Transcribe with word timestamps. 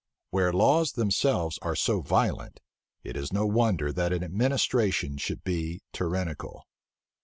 Where 0.31 0.51
laws 0.51 0.93
themselves 0.93 1.59
are 1.61 1.75
so 1.75 2.01
violent, 2.01 2.59
it 3.03 3.15
is 3.15 3.31
no 3.31 3.45
wonder 3.45 3.93
that 3.93 4.11
an 4.11 4.23
administration 4.23 5.19
should 5.19 5.43
be 5.43 5.79
tyrannical. 5.93 6.65